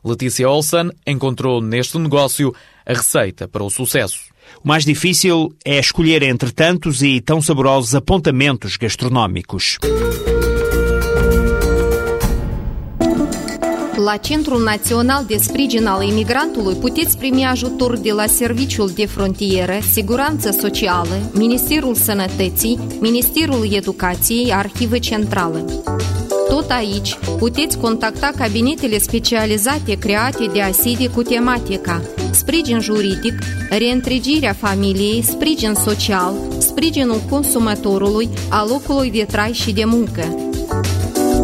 Letícia 0.05 0.49
Olsen 0.49 0.91
encontrou 1.07 1.61
neste 1.61 1.99
negócio 1.99 2.55
a 2.87 2.93
receita 2.93 3.49
para 3.49 3.65
o 3.65 3.71
sucesso. 3.71 4.21
O 4.63 4.69
mais 4.69 4.85
difícil 4.85 5.53
é 5.65 5.79
escolher 5.79 6.23
entre 6.23 6.53
tantos 6.53 7.03
e 7.03 7.21
tão 7.21 7.43
saborosos 7.43 7.95
apontamentos 7.95 8.77
gastronómicos. 8.77 9.79
La 14.05 14.17
Centrul 14.17 14.63
Național 14.63 15.25
de 15.27 15.37
Sprijin 15.37 15.87
al 15.87 16.03
Imigrantului 16.03 16.75
puteți 16.75 17.19
primi 17.19 17.45
ajutor 17.45 17.99
de 17.99 18.13
la 18.13 18.27
Serviciul 18.27 18.91
de 18.95 19.07
Frontieră, 19.07 19.79
Siguranță 19.93 20.51
Socială, 20.61 21.31
Ministerul 21.35 21.95
Sănătății, 21.95 22.79
Ministerul 23.01 23.69
Educației, 23.73 24.53
Arhivă 24.53 24.99
Centrală. 24.99 25.65
Tot 26.49 26.71
aici 26.71 27.19
puteți 27.39 27.79
contacta 27.79 28.31
cabinetele 28.37 28.99
specializate 28.99 29.99
create 29.99 30.47
de 30.53 30.63
ASIDI 30.63 31.09
cu 31.09 31.23
tematica 31.23 32.03
sprijin 32.37 32.81
juridic, 32.81 33.39
reîntregirea 33.71 34.53
familiei, 34.53 35.23
sprijin 35.23 35.75
social, 35.75 36.35
sprijinul 36.59 37.21
consumatorului, 37.31 38.29
a 38.51 38.67
locului 38.69 39.11
de 39.11 39.25
trai 39.25 39.53
și 39.53 39.73
de 39.73 39.85
muncă. 39.85 40.56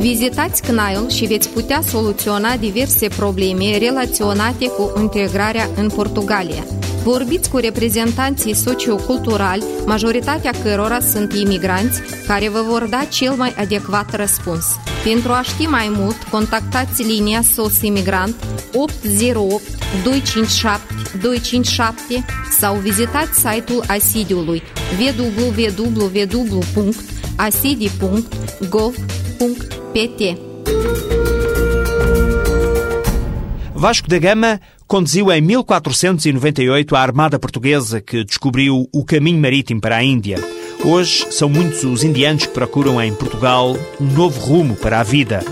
Vizitați 0.02 0.62
CNAIL 0.62 1.08
și 1.08 1.24
veți 1.24 1.48
putea 1.48 1.80
soluționa 1.80 2.56
diverse 2.56 3.08
probleme 3.08 3.78
relaționate 3.78 4.66
cu 4.66 4.92
integrarea 5.00 5.68
în 5.76 5.88
Portugalia. 5.88 6.64
Vorbiți 7.04 7.50
cu 7.50 7.56
reprezentanții 7.56 8.54
socioculturali, 8.54 9.64
majoritatea 9.86 10.50
cărora 10.62 11.00
sunt 11.00 11.32
imigranți, 11.32 12.00
care 12.26 12.48
vă 12.48 12.64
vor 12.68 12.84
da 12.84 13.04
cel 13.04 13.32
mai 13.32 13.54
adecvat 13.56 14.14
răspuns. 14.14 14.64
Pentru 15.04 15.32
a 15.32 15.42
ști 15.42 15.62
mai 15.62 15.92
mult, 15.96 16.22
contactați 16.22 17.02
linia 17.02 17.42
SOS 17.54 17.82
Imigrant 17.82 18.34
808 18.74 19.62
257 20.04 20.94
257 21.20 22.24
sau 22.58 22.74
vizitați 22.74 23.38
site-ul 23.38 23.84
Asidiului 23.86 24.62
www.asidi.gov.pt 29.92 30.38
Vasco 33.74 34.08
da 34.08 34.18
Gama 34.18 34.60
conduziu 34.86 35.30
em 35.32 35.40
1498 35.40 36.96
a 36.96 37.00
armada 37.00 37.38
portuguesa 37.38 38.00
que 38.00 38.24
descobriu 38.24 38.88
o 38.92 39.04
caminho 39.04 39.40
marítimo 39.40 39.80
para 39.80 39.96
a 39.96 40.02
Índia. 40.02 40.38
Hoje 40.84 41.26
são 41.30 41.48
muitos 41.48 41.84
os 41.84 42.02
indianos 42.02 42.46
que 42.46 42.52
procuram 42.52 43.00
em 43.02 43.14
Portugal 43.14 43.76
um 44.00 44.06
novo 44.06 44.40
rumo 44.40 44.76
para 44.76 45.00
a 45.00 45.02
vida. 45.02 45.44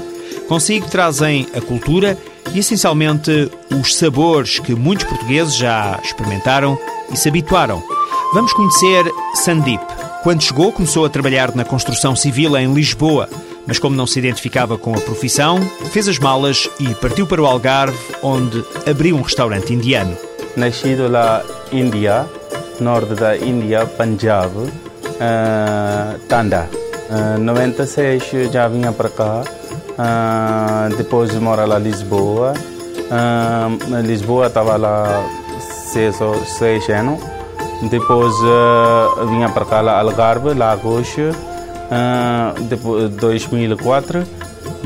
Consigo 0.49 0.88
trazem 0.88 1.47
a 1.54 1.61
cultura 1.61 2.18
e, 2.52 2.59
essencialmente, 2.59 3.50
os 3.70 3.94
sabores 3.94 4.59
que 4.59 4.75
muitos 4.75 5.06
portugueses 5.06 5.56
já 5.56 6.00
experimentaram 6.02 6.78
e 7.12 7.16
se 7.16 7.28
habituaram. 7.28 7.82
Vamos 8.32 8.52
conhecer 8.52 9.04
Sandip. 9.35 9.82
Quando 10.23 10.42
chegou, 10.42 10.73
começou 10.73 11.04
a 11.04 11.09
trabalhar 11.09 11.54
na 11.54 11.64
construção 11.64 12.14
civil 12.14 12.56
em 12.56 12.73
Lisboa, 12.73 13.28
mas 13.67 13.79
como 13.79 13.97
não 13.97 14.07
se 14.07 14.19
identificava 14.19 14.76
com 14.76 14.95
a 14.95 15.00
profissão, 15.00 15.61
fez 15.90 16.09
as 16.09 16.19
malas 16.19 16.69
e 16.79 16.95
partiu 16.95 17.26
para 17.26 17.40
o 17.40 17.47
Algarve, 17.47 17.99
onde 18.23 18.64
abriu 18.88 19.17
um 19.17 19.23
restaurante 19.23 19.73
indiano. 19.73 20.17
Nascido 20.57 21.09
na 21.09 21.43
Índia, 21.73 22.26
norte 22.81 23.14
da 23.14 23.37
Índia, 23.37 23.87
Punjab, 23.87 24.50
uh, 24.57 26.19
Tanda. 26.29 26.69
Uh, 27.11 27.38
96 27.38 28.52
já 28.52 28.69
vinha 28.69 28.93
para 28.93 29.09
cá, 29.09 29.43
uh, 29.43 30.97
depois 30.97 31.35
mora 31.35 31.64
lá 31.64 31.79
Lisboa. 31.79 32.55
Uh, 33.11 34.00
Lisboa 34.02 34.47
estava 34.47 34.76
lá 34.76 35.25
seis, 35.93 36.17
seis 36.59 36.88
anos. 36.88 37.21
Depois 37.90 38.35
uh, 38.35 39.26
vinha 39.29 39.49
para 39.49 39.64
cá, 39.64 39.81
lá 39.81 39.99
Algarve, 40.00 40.55
Lagos. 40.55 41.17
Uh, 41.90 42.62
depois 42.62 43.11
2004 43.11 44.25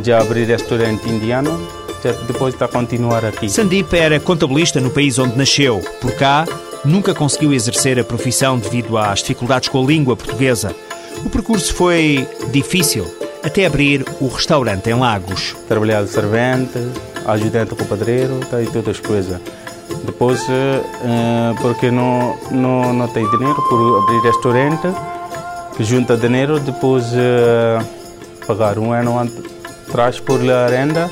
já 0.03 0.21
abri 0.21 0.45
restaurante 0.45 1.09
indiano. 1.09 1.69
Já 2.03 2.13
depois 2.27 2.55
está 2.55 2.67
a 2.67 2.69
continuar 2.69 3.25
aqui. 3.25 3.49
Sandip 3.49 3.97
era 3.97 4.21
contabilista 4.21 4.81
no 4.81 4.91
país 4.91 5.19
onde 5.19 5.37
nasceu. 5.37 5.83
Por 6.01 6.13
cá, 6.13 6.45
nunca 6.85 7.15
conseguiu 7.15 7.53
exercer 7.53 7.99
a 7.99 8.05
profissão 8.05 8.59
devido 8.59 8.99
às 8.99 9.21
dificuldades 9.21 9.69
com 9.69 9.83
a 9.83 9.87
língua 9.87 10.17
portuguesa. 10.17 10.75
O 11.25 11.31
percurso 11.31 11.73
foi 11.73 12.29
difícil 12.51 13.07
até 13.43 13.67
abrir 13.67 14.05
o 14.21 14.29
restaurante 14.29 14.89
em 14.91 14.95
Lagos. 14.95 15.55
Trabalhar 15.69 16.03
de 16.03 16.11
servente, 16.11 16.79
ajudante 17.27 17.75
com 17.75 17.85
o 17.85 17.87
padreiro 17.87 18.41
tá, 18.51 18.61
e 18.61 18.67
todas 18.67 18.97
as 18.97 19.01
coisas. 19.01 19.41
Depois, 20.05 20.41
uh, 20.43 21.55
porque 21.61 21.91
não, 21.91 22.37
não, 22.51 22.93
não 22.93 23.09
tem 23.09 23.29
dinheiro 23.31 23.63
por 23.69 24.03
abrir 24.03 24.21
restaurante, 24.21 24.89
junta 25.81 26.17
dinheiro, 26.17 26.61
depois 26.61 27.05
uh, 27.13 27.85
pagar 28.47 28.79
um 28.79 28.93
ano 28.93 29.19
atrás 29.89 30.21
por 30.21 30.41
a 30.51 30.67
renda, 30.69 31.11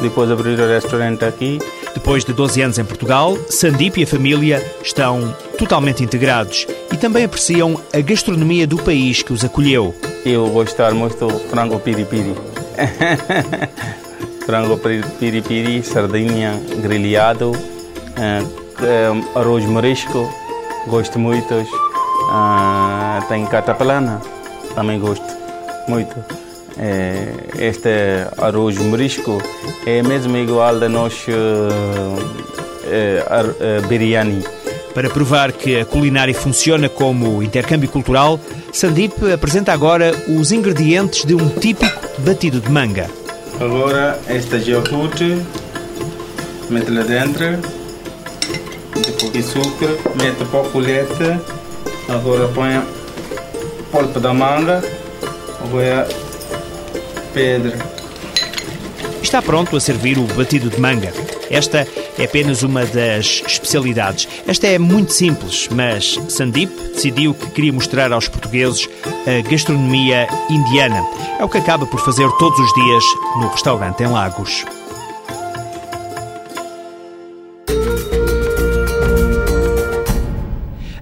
depois 0.00 0.30
abrir 0.30 0.58
o 0.58 0.68
restaurante 0.68 1.24
aqui. 1.24 1.58
Depois 1.94 2.24
de 2.24 2.32
12 2.32 2.60
anos 2.60 2.78
em 2.78 2.84
Portugal, 2.84 3.38
Sandip 3.48 4.00
e 4.00 4.02
a 4.02 4.06
família 4.06 4.62
estão 4.82 5.34
totalmente 5.56 6.02
integrados 6.02 6.66
e 6.92 6.96
também 6.96 7.24
apreciam 7.24 7.80
a 7.94 8.00
gastronomia 8.00 8.66
do 8.66 8.76
país 8.76 9.22
que 9.22 9.32
os 9.32 9.44
acolheu. 9.44 9.94
Eu 10.26 10.48
gosto 10.48 10.82
muito 10.94 11.28
do 11.28 11.38
frango 11.48 11.78
piripiri. 11.78 12.34
frango 14.44 14.78
piripiri, 15.18 15.82
sardinha, 15.84 16.60
grelhado, 16.82 17.52
uh, 17.52 19.38
arroz 19.38 19.64
morisco, 19.64 20.28
gosto 20.88 21.18
muito. 21.18 21.54
Uh, 21.54 22.83
tem 23.28 23.46
catapelana, 23.46 24.20
também 24.74 24.98
gosto 24.98 25.24
muito. 25.88 26.14
É, 26.76 27.28
este 27.58 27.88
arroz 28.36 28.76
morisco 28.78 29.40
é 29.86 30.02
mesmo 30.02 30.36
igual 30.36 30.78
da 30.78 30.88
nosso 30.88 31.30
é, 32.86 33.24
é, 33.60 33.80
biryani. 33.86 34.44
Para 34.92 35.10
provar 35.10 35.52
que 35.52 35.80
a 35.80 35.84
culinária 35.84 36.34
funciona 36.34 36.88
como 36.88 37.42
intercâmbio 37.42 37.88
cultural, 37.88 38.38
Sandip 38.72 39.32
apresenta 39.32 39.72
agora 39.72 40.12
os 40.28 40.52
ingredientes 40.52 41.24
de 41.24 41.34
um 41.34 41.48
típico 41.48 42.00
batido 42.18 42.60
de 42.60 42.70
manga. 42.70 43.10
Agora, 43.60 44.18
este 44.28 44.56
iogurte, 44.70 45.42
mete 46.70 46.90
lá 46.90 47.02
dentro, 47.02 47.58
depois 48.94 49.36
açúcar, 49.36 49.90
mete 50.20 50.44
pouco 50.50 50.78
leite, 50.78 51.40
agora 52.08 52.48
põe 52.48 53.03
polpa 53.94 54.18
da 54.18 54.34
manga, 54.34 54.82
agora 55.62 56.08
pedra. 57.32 57.78
Está 59.22 59.40
pronto 59.40 59.76
a 59.76 59.80
servir 59.80 60.18
o 60.18 60.24
batido 60.34 60.68
de 60.68 60.80
manga. 60.80 61.12
Esta 61.48 61.86
é 62.18 62.24
apenas 62.24 62.64
uma 62.64 62.84
das 62.84 63.44
especialidades. 63.46 64.26
Esta 64.48 64.66
é 64.66 64.80
muito 64.80 65.12
simples, 65.12 65.68
mas 65.70 66.18
Sandip 66.28 66.72
decidiu 66.92 67.34
que 67.34 67.50
queria 67.50 67.72
mostrar 67.72 68.12
aos 68.12 68.26
portugueses 68.26 68.88
a 69.28 69.48
gastronomia 69.48 70.26
indiana. 70.50 71.00
É 71.38 71.44
o 71.44 71.48
que 71.48 71.58
acaba 71.58 71.86
por 71.86 72.00
fazer 72.00 72.28
todos 72.32 72.58
os 72.58 72.74
dias 72.74 73.04
no 73.36 73.46
restaurante 73.46 74.02
em 74.02 74.08
Lagos. 74.08 74.64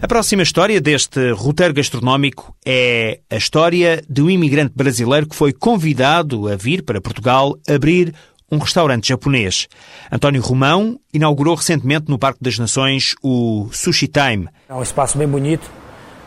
A 0.02 0.08
próxima 0.08 0.42
história 0.42 0.80
deste 0.80 1.30
roteiro 1.30 1.72
gastronómico 1.72 2.52
é 2.66 3.20
a 3.30 3.36
história 3.36 4.02
de 4.10 4.20
um 4.20 4.28
imigrante 4.28 4.72
brasileiro 4.74 5.28
que 5.28 5.36
foi 5.36 5.52
convidado 5.52 6.48
a 6.48 6.56
vir 6.56 6.82
para 6.82 7.00
Portugal 7.00 7.56
abrir 7.68 8.12
um 8.50 8.58
restaurante 8.58 9.06
japonês. 9.06 9.68
António 10.10 10.42
Romão 10.42 10.98
inaugurou 11.14 11.54
recentemente 11.54 12.06
no 12.08 12.18
Parque 12.18 12.40
das 12.42 12.58
Nações 12.58 13.14
o 13.22 13.68
Sushi 13.70 14.08
Time. 14.08 14.48
É 14.68 14.74
um 14.74 14.82
espaço 14.82 15.16
bem 15.16 15.28
bonito, 15.28 15.70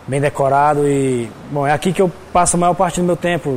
bem 0.07 0.21
decorado 0.21 0.87
e 0.87 1.29
bom, 1.51 1.67
é 1.67 1.73
aqui 1.73 1.91
que 1.91 2.01
eu 2.01 2.09
passo 2.31 2.55
a 2.55 2.59
maior 2.61 2.75
parte 2.75 3.01
do 3.01 3.05
meu 3.05 3.17
tempo, 3.17 3.49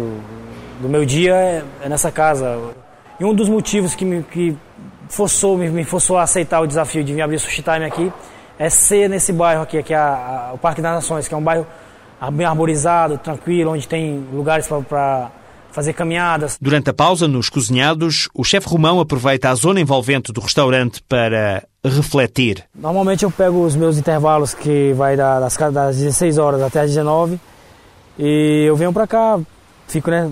do 0.80 0.88
meu 0.88 1.04
dia 1.04 1.36
é, 1.36 1.64
é 1.84 1.88
nessa 1.88 2.10
casa. 2.10 2.58
E 3.20 3.24
um 3.24 3.32
dos 3.32 3.48
motivos 3.48 3.94
que 3.94 4.04
me 4.04 4.24
que 4.24 4.56
forçou, 5.08 5.56
me, 5.56 5.70
me 5.70 5.84
forçou 5.84 6.18
a 6.18 6.24
aceitar 6.24 6.60
o 6.60 6.66
desafio 6.66 7.04
de 7.04 7.14
vir 7.14 7.22
abrir 7.22 7.36
o 7.36 7.40
Sushi 7.40 7.62
Time 7.62 7.84
aqui 7.84 8.12
é 8.58 8.68
ser 8.68 9.08
nesse 9.08 9.32
bairro 9.32 9.62
aqui, 9.62 9.82
que 9.82 9.94
é 9.94 9.96
a, 9.96 10.48
a, 10.50 10.52
o 10.54 10.58
Parque 10.58 10.82
das 10.82 10.92
Nações, 10.92 11.28
que 11.28 11.34
é 11.34 11.36
um 11.36 11.42
bairro 11.42 11.66
bem 12.32 12.46
arborizado, 12.46 13.16
tranquilo, 13.18 13.72
onde 13.72 13.86
tem 13.86 14.26
lugares 14.32 14.66
para 14.88 15.30
fazer 15.70 15.92
caminhadas. 15.92 16.58
Durante 16.60 16.90
a 16.90 16.92
pausa 16.92 17.28
nos 17.28 17.48
cozinhados, 17.48 18.28
o 18.34 18.42
chefe 18.42 18.68
Romão 18.68 18.98
aproveita 18.98 19.50
a 19.50 19.54
zona 19.54 19.80
envolvente 19.80 20.32
do 20.32 20.40
restaurante 20.40 21.00
para 21.08 21.62
refletir. 21.84 22.64
Normalmente 22.74 23.24
eu 23.24 23.30
pego 23.30 23.64
os 23.64 23.76
meus 23.76 23.96
intervalos 23.96 24.54
que 24.54 24.92
vai 24.94 25.16
das, 25.16 25.56
das 25.56 25.96
16 25.96 26.38
horas 26.38 26.62
até 26.62 26.80
as 26.80 26.90
19 26.90 27.38
e 28.18 28.64
eu 28.66 28.74
venho 28.76 28.92
para 28.92 29.06
cá, 29.06 29.38
fico 29.86 30.10
né, 30.10 30.28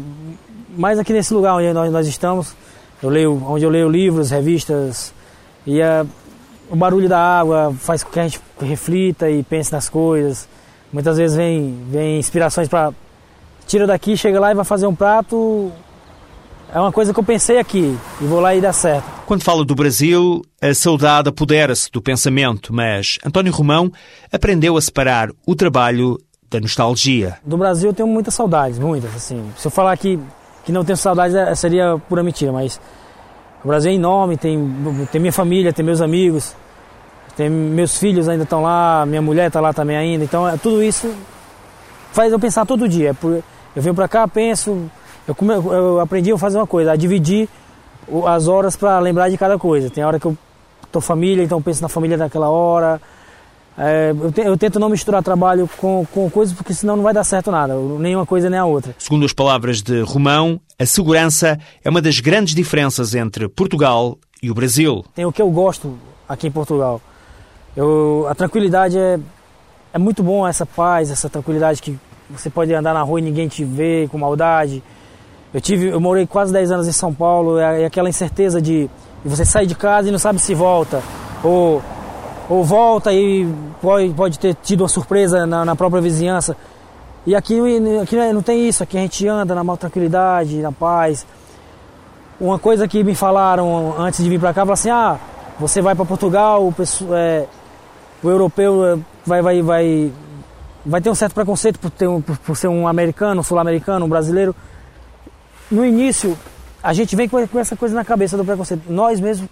mais 0.77 0.99
aqui 0.99 1.13
nesse 1.13 1.33
lugar 1.33 1.55
onde 1.55 1.73
nós, 1.73 1.93
nós 1.93 2.07
estamos. 2.09 2.55
Eu 3.01 3.11
leio, 3.11 3.43
onde 3.47 3.65
eu 3.65 3.71
leio 3.71 3.89
livros, 3.89 4.31
revistas 4.31 5.15
e 5.65 5.81
a, 5.81 6.05
o 6.71 6.77
barulho 6.77 7.09
da 7.09 7.19
água 7.19 7.75
faz 7.79 8.03
com 8.03 8.11
que 8.11 8.21
a 8.21 8.23
gente 8.23 8.41
reflita 8.61 9.31
e 9.31 9.43
pense 9.43 9.73
nas 9.73 9.89
coisas. 9.89 10.49
Muitas 10.93 11.17
vezes 11.17 11.37
vem, 11.37 11.85
vem 11.91 12.19
inspirações 12.19 12.69
para 12.69 12.93
tira 13.67 13.87
daqui, 13.87 14.17
chega 14.17 14.39
lá 14.39 14.53
e 14.53 14.55
vai 14.55 14.65
fazer 14.65 14.87
um 14.87 14.95
prato. 14.95 15.73
É 16.73 16.81
uma 16.81 16.93
coisa 16.93 17.13
que 17.13 17.19
eu 17.19 17.25
pensei 17.25 17.59
aqui 17.59 17.97
e 18.21 18.25
vou 18.25 18.41
lá 18.41 18.55
e 18.55 18.61
dá 18.61 18.73
certo. 18.73 19.05
Quando 19.27 19.43
fala 19.43 19.65
do 19.65 19.75
Brasil, 19.75 20.43
a 20.61 20.75
saudade 20.75 21.29
apodera-se 21.29 21.91
do 21.91 22.03
pensamento, 22.03 22.73
mas 22.73 23.19
António 23.25 23.53
Romão 23.53 23.91
aprendeu 24.33 24.77
a 24.77 24.81
separar 24.81 25.31
o 25.47 25.55
trabalho 25.55 26.19
da 26.51 26.61
nostalgia. 26.61 27.39
Do 27.45 27.57
Brasil 27.57 27.91
eu 27.91 27.95
tenho 27.95 28.09
muitas 28.09 28.35
saudades, 28.35 28.79
muitas. 28.79 29.15
Assim. 29.15 29.51
Se 29.57 29.67
eu 29.67 29.71
falar 29.71 29.97
que, 29.97 30.19
que 30.65 30.73
não 30.73 30.85
tenho 30.85 30.97
saudades 30.97 31.35
é, 31.35 31.55
seria 31.55 31.99
pura 32.09 32.23
mentira, 32.23 32.53
mas 32.53 32.81
o 33.67 33.69
Brasil 33.69 33.91
é 33.91 33.95
enorme, 33.97 34.37
tem, 34.37 34.57
tem 35.11 35.21
minha 35.21 35.33
família, 35.33 35.73
tem 35.73 35.85
meus 35.85 36.01
amigos, 36.01 36.55
tem 37.37 37.51
meus 37.51 37.99
filhos 37.99 38.29
ainda 38.29 38.45
estão 38.45 38.63
lá, 38.63 39.05
minha 39.05 39.21
mulher 39.21 39.49
está 39.49 39.61
lá 39.61 39.73
também 39.73 39.97
ainda. 39.97 40.23
Então 40.23 40.49
é, 40.49 40.57
tudo 40.57 40.81
isso 40.81 41.13
faz 42.13 42.33
eu 42.33 42.39
pensar 42.39 42.65
todo 42.65 42.89
dia. 42.89 43.11
É 43.11 43.27
eu 43.75 43.83
venho 43.83 43.93
para 43.93 44.07
cá, 44.07 44.29
penso, 44.29 44.89
eu, 45.27 45.73
eu 45.73 45.99
aprendi 45.99 46.31
a 46.31 46.39
fazer 46.39 46.59
uma 46.59 46.67
coisa, 46.67 46.93
a 46.93 46.97
dividir 46.97 47.49
as 48.29 48.47
horas 48.47 48.77
para 48.77 49.01
lembrar 49.01 49.31
de 49.31 49.37
cada 49.37 49.59
coisa. 49.59 49.91
Tem 49.91 50.05
hora 50.05 50.21
que 50.21 50.27
eu 50.27 50.39
tô 50.93 51.01
família, 51.01 51.43
então 51.43 51.61
penso 51.61 51.83
na 51.83 51.89
família 51.89 52.17
daquela 52.17 52.49
hora. 52.49 53.01
É, 53.79 54.11
eu, 54.11 54.33
te, 54.33 54.41
eu, 54.41 54.57
tento 54.57 54.79
não 54.79 54.89
misturar 54.89 55.23
trabalho 55.23 55.69
com, 55.77 56.07
com 56.13 56.31
coisas, 56.31 56.55
porque 56.55 56.73
senão 56.73 56.97
não 56.97 57.03
vai 57.03 57.13
dar 57.13 57.25
certo 57.25 57.51
nada, 57.51 57.75
nenhuma 57.75 58.25
coisa 58.25 58.49
nem 58.49 58.59
a 58.59 58.65
outra. 58.65 58.95
Segundo 58.99 59.27
as 59.27 59.35
palavras 59.35 59.83
de 59.83 60.01
Romão, 60.01 60.59
a 60.79 60.87
segurança 60.87 61.59
é 61.85 61.91
uma 61.91 62.01
das 62.01 62.19
grandes 62.19 62.55
diferenças 62.55 63.15
entre 63.15 63.49
Portugal 63.49 64.17
e 64.43 64.51
o 64.51 64.55
Brasil. 64.55 65.05
Tem 65.15 65.27
o 65.27 65.33
que 65.33 65.43
eu 65.43 65.51
gosto 65.51 65.99
aqui 66.27 66.47
em 66.47 66.51
Portugal. 66.51 67.01
Eu, 67.77 68.27
a 68.31 68.35
tranquilidade 68.35 68.99
é, 68.99 69.21
é 69.93 69.99
muito 69.99 70.23
bom, 70.23 70.47
essa 70.47 70.65
paz, 70.65 71.11
essa 71.11 71.29
tranquilidade 71.29 71.83
que 71.83 71.99
você 72.31 72.49
pode 72.49 72.73
andar 72.73 72.95
na 72.95 73.03
rua 73.03 73.21
e 73.21 73.23
ninguém 73.23 73.47
te 73.47 73.63
vê 73.63 74.09
com 74.11 74.17
maldade. 74.17 74.83
Eu 75.53 75.61
tive, 75.61 75.89
eu 75.89 76.01
morei 76.01 76.27
quase 76.27 76.53
10 76.53 76.71
anos 76.71 76.89
em 76.89 76.93
São 76.93 77.13
Paulo, 77.13 77.59
é, 77.59 77.83
é 77.83 77.85
aquela 77.87 78.09
incerteza 78.09 78.61
de, 78.61 78.89
de 79.23 79.29
você 79.29 79.45
sair 79.45 79.67
de 79.67 79.75
casa 79.75 80.09
e 80.09 80.11
não 80.11 80.19
sabe 80.19 80.39
se 80.39 80.55
volta 80.55 81.03
ou 81.45 81.83
ou 82.49 82.65
volta 82.65 83.13
e 83.13 83.47
pode, 83.81 84.13
pode 84.15 84.39
ter 84.39 84.55
tido 84.55 84.83
uma 84.83 84.89
surpresa 84.89 85.47
na, 85.47 85.65
na 85.65 85.77
própria 85.77 86.01
vizinhança. 86.01 86.57
E 87.27 87.35
aqui, 87.35 87.59
aqui 88.01 88.17
não 88.33 88.43
tem 88.43 88.69
isso, 88.69 88.83
aqui 88.83 88.97
a 88.97 89.01
gente 89.01 89.27
anda 89.27 89.55
na 89.55 89.65
maior 89.65 89.77
tranquilidade, 89.77 90.59
na 90.59 90.71
paz. 90.71 91.27
Uma 92.41 92.59
coisa 92.59 92.87
que 92.87 93.03
me 93.03 93.15
falaram 93.15 93.95
antes 93.99 94.23
de 94.23 94.31
vir 94.31 94.39
para 94.39 94.51
cá, 94.51 94.61
falaram 94.61 94.75
assim, 94.75 94.91
ah, 94.91 95.19
você 95.59 95.83
vai 95.83 95.95
para 95.95 96.05
Portugal, 96.05 96.63
o, 96.63 96.75
é, 97.15 97.47
o 98.23 98.29
europeu 98.29 98.85
é, 98.85 98.99
vai, 99.25 99.43
vai, 99.43 99.63
vai, 99.63 100.13
vai 100.85 101.01
ter 101.01 101.11
um 101.11 101.15
certo 101.15 101.35
preconceito 101.35 101.81
por, 101.81 101.91
ter 101.91 102.07
um, 102.07 102.21
por 102.21 102.57
ser 102.57 102.69
um 102.69 102.87
americano, 102.87 103.41
um 103.41 103.45
sul-americano, 103.45 104.07
um 104.07 104.09
brasileiro. 104.09 104.55
No 105.69 105.85
início, 105.85 106.39
a 106.81 106.93
gente 106.93 107.17
vem 107.17 107.29
com 107.29 107.59
essa 107.59 107.75
coisa 107.75 107.93
na 107.95 108.05
cabeça 108.05 108.37
do 108.37 108.45
preconceito. 108.45 108.85
Nós 108.89 109.19
mesmos 109.19 109.49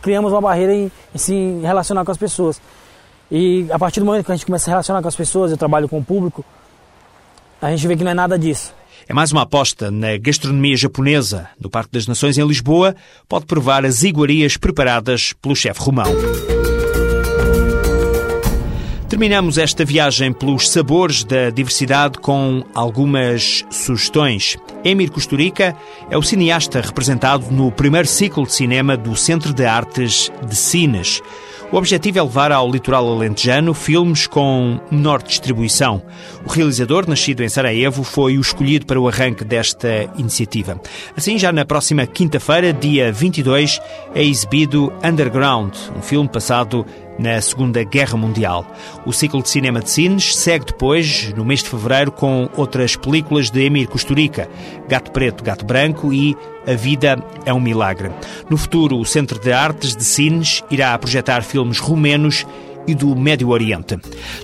criamos 0.00 0.32
uma 0.32 0.40
barreira 0.40 0.74
em, 0.74 0.90
em 1.14 1.18
se 1.18 1.60
relacionar 1.62 2.04
com 2.04 2.10
as 2.10 2.18
pessoas. 2.18 2.60
E 3.30 3.66
a 3.70 3.78
partir 3.78 4.00
do 4.00 4.06
momento 4.06 4.26
que 4.26 4.32
a 4.32 4.36
gente 4.36 4.46
começa 4.46 4.70
a 4.70 4.72
relacionar 4.72 5.02
com 5.02 5.08
as 5.08 5.14
pessoas, 5.14 5.50
eu 5.50 5.56
trabalho 5.56 5.88
com 5.88 5.98
o 5.98 6.04
público, 6.04 6.44
a 7.62 7.70
gente 7.70 7.86
vê 7.86 7.96
que 7.96 8.02
não 8.02 8.10
é 8.10 8.14
nada 8.14 8.38
disso. 8.38 8.74
É 9.08 9.12
mais 9.12 9.32
uma 9.32 9.42
aposta 9.42 9.90
na 9.90 10.16
gastronomia 10.16 10.76
japonesa. 10.76 11.48
No 11.60 11.70
Parque 11.70 11.92
das 11.92 12.06
Nações, 12.06 12.38
em 12.38 12.46
Lisboa, 12.46 12.94
pode 13.28 13.46
provar 13.46 13.84
as 13.84 14.02
iguarias 14.02 14.56
preparadas 14.56 15.32
pelo 15.40 15.56
chefe 15.56 15.80
Romão. 15.80 16.06
Terminamos 19.10 19.58
esta 19.58 19.84
viagem 19.84 20.32
pelos 20.32 20.70
sabores 20.70 21.24
da 21.24 21.50
diversidade 21.50 22.16
com 22.20 22.64
algumas 22.72 23.64
sugestões. 23.68 24.56
Emir 24.84 25.10
Kusturica 25.10 25.76
é 26.08 26.16
o 26.16 26.22
cineasta 26.22 26.80
representado 26.80 27.50
no 27.50 27.72
primeiro 27.72 28.06
ciclo 28.06 28.46
de 28.46 28.52
cinema 28.52 28.96
do 28.96 29.16
Centro 29.16 29.52
de 29.52 29.66
Artes 29.66 30.30
de 30.46 30.54
Sines. 30.54 31.20
O 31.72 31.76
objetivo 31.76 32.20
é 32.20 32.22
levar 32.22 32.52
ao 32.52 32.70
litoral 32.70 33.12
alentejano 33.12 33.74
filmes 33.74 34.28
com 34.28 34.78
menor 34.92 35.22
distribuição. 35.24 36.02
O 36.46 36.48
realizador, 36.48 37.08
nascido 37.08 37.42
em 37.42 37.48
Sarajevo, 37.48 38.04
foi 38.04 38.38
o 38.38 38.40
escolhido 38.40 38.86
para 38.86 39.00
o 39.00 39.08
arranque 39.08 39.44
desta 39.44 40.08
iniciativa. 40.16 40.80
Assim, 41.16 41.36
já 41.36 41.52
na 41.52 41.64
próxima 41.64 42.06
quinta-feira, 42.06 42.72
dia 42.72 43.12
22, 43.12 43.80
é 44.14 44.22
exibido 44.22 44.92
Underground, 45.04 45.74
um 45.96 46.02
filme 46.02 46.28
passado 46.28 46.86
na 47.20 47.40
Segunda 47.40 47.84
Guerra 47.84 48.16
Mundial. 48.16 48.66
O 49.04 49.12
ciclo 49.12 49.42
de 49.42 49.48
cinema 49.48 49.80
de 49.80 49.90
Sines 49.90 50.34
segue 50.34 50.66
depois, 50.66 51.32
no 51.36 51.44
mês 51.44 51.62
de 51.62 51.68
fevereiro, 51.68 52.10
com 52.10 52.48
outras 52.56 52.96
películas 52.96 53.50
de 53.50 53.62
Emir 53.62 53.88
Kusturica, 53.88 54.48
Gato 54.88 55.12
Preto, 55.12 55.44
Gato 55.44 55.64
Branco 55.64 56.12
e 56.12 56.36
A 56.66 56.74
Vida 56.74 57.22
é 57.44 57.52
um 57.52 57.60
Milagre. 57.60 58.10
No 58.48 58.56
futuro, 58.56 58.98
o 58.98 59.04
Centro 59.04 59.38
de 59.38 59.52
Artes 59.52 59.94
de 59.94 60.04
Sines 60.04 60.64
irá 60.70 60.96
projetar 60.98 61.42
filmes 61.42 61.78
rumenos 61.78 62.46
e 62.86 62.94
do 62.94 63.14
Médio 63.14 63.50
Oriente. 63.50 63.98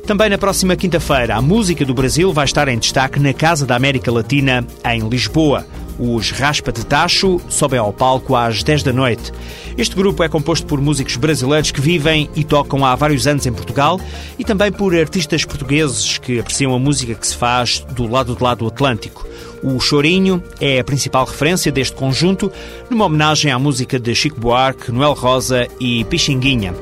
Também 0.07 0.29
na 0.29 0.39
próxima 0.39 0.77
quinta-feira, 0.77 1.35
a 1.35 1.43
música 1.43 1.85
do 1.85 1.95
Brasil 1.95 2.33
vai 2.33 2.45
estar 2.45 2.69
em 2.69 2.79
destaque 2.79 3.19
na 3.19 3.33
Casa 3.33 3.65
da 3.67 3.75
América 3.75 4.13
Latina, 4.13 4.65
em 4.85 5.09
Lisboa. 5.09 5.67
Os 5.99 6.31
Raspa 6.31 6.71
de 6.71 6.85
Tacho 6.85 7.41
sobem 7.49 7.79
ao 7.79 7.93
palco 7.93 8.37
às 8.37 8.63
10 8.63 8.83
da 8.83 8.93
noite. 8.93 9.33
Este 9.79 9.95
grupo 9.95 10.23
é 10.23 10.29
composto 10.29 10.67
por 10.67 10.81
músicos 10.81 11.17
brasileiros 11.17 11.71
que 11.71 11.81
vivem 11.81 12.29
e 12.35 12.45
tocam 12.45 12.85
há 12.85 12.95
vários 12.95 13.27
anos 13.27 13.47
em 13.47 13.53
Portugal 13.53 14.01
e 14.39 14.45
também 14.45 14.71
por 14.71 14.95
artistas 14.95 15.45
portugueses 15.45 16.19
que 16.19 16.39
apreciam 16.39 16.75
a 16.75 16.79
música 16.79 17.15
que 17.15 17.27
se 17.27 17.37
faz 17.37 17.81
do 17.93 18.07
lado 18.07 18.37
de 18.37 18.43
lá 18.43 18.55
do 18.55 18.67
Atlântico. 18.67 19.27
O 19.63 19.81
Chorinho 19.81 20.43
é 20.61 20.79
a 20.79 20.85
principal 20.85 21.25
referência 21.25 21.73
deste 21.73 21.97
conjunto, 21.97 22.53
numa 22.91 23.05
homenagem 23.05 23.51
à 23.51 23.59
música 23.59 23.99
de 23.99 24.15
Chico 24.15 24.41
Buarque, 24.41 24.93
Noel 24.93 25.15
Rosa 25.15 25.67
e 25.81 26.05
Pixinguinha. 26.05 26.75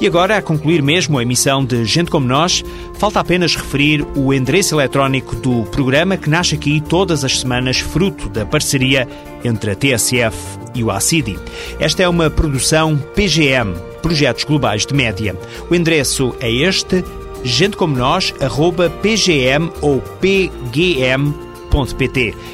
E 0.00 0.06
agora, 0.06 0.36
a 0.36 0.42
concluir 0.42 0.82
mesmo 0.82 1.18
a 1.18 1.22
emissão 1.22 1.64
de 1.64 1.84
Gente 1.84 2.10
Como 2.10 2.26
Nós, 2.26 2.64
falta 2.98 3.20
apenas 3.20 3.54
referir 3.54 4.04
o 4.16 4.34
endereço 4.34 4.74
eletrónico 4.74 5.36
do 5.36 5.62
programa 5.66 6.16
que 6.16 6.28
nasce 6.28 6.56
aqui 6.56 6.80
todas 6.80 7.24
as 7.24 7.38
semanas, 7.40 7.78
fruto 7.78 8.28
da 8.28 8.44
parceria 8.44 9.08
entre 9.44 9.70
a 9.70 9.76
TSF 9.76 10.36
e 10.74 10.82
o 10.82 10.90
ACIDI. 10.90 11.38
Esta 11.78 12.02
é 12.02 12.08
uma 12.08 12.30
produção 12.30 12.96
PGM, 13.14 13.74
Projetos 14.00 14.44
Globais 14.44 14.84
de 14.84 14.94
Média. 14.94 15.36
O 15.70 15.74
endereço 15.74 16.34
é 16.40 16.50
este, 16.50 17.04
gentecomonós.pgm 17.44 19.70
ou 19.80 20.00
pgm.pt. 20.20 21.51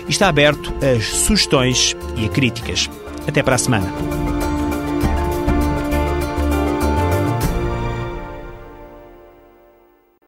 Está 0.09 0.29
aberto 0.29 0.73
às 0.83 1.05
sugestões 1.05 1.97
e 2.17 2.27
a 2.27 2.29
críticas. 2.29 2.89
Até 3.27 3.43
para 3.43 3.57
a 3.57 3.59
semana. 3.59 4.38